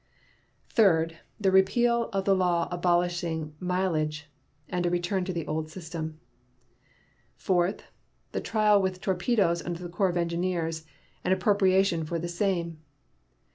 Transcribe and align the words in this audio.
Third. 0.67 1.19
The 1.39 1.51
repeal 1.51 2.09
of 2.11 2.25
the 2.25 2.33
law 2.33 2.67
abolishing 2.71 3.53
mileage, 3.59 4.31
and 4.67 4.83
a 4.83 4.89
return 4.89 5.25
to 5.25 5.31
the 5.31 5.45
old 5.45 5.69
system. 5.69 6.19
Fourth. 7.35 7.83
The 8.31 8.41
trial 8.41 8.81
with 8.81 8.99
torpedoes 8.99 9.63
under 9.63 9.83
the 9.83 9.89
Corps 9.89 10.09
of 10.09 10.17
Engineers, 10.17 10.87
and 11.23 11.31
appropriation 11.31 12.03
for 12.03 12.17
the 12.17 12.27
same. 12.27 12.79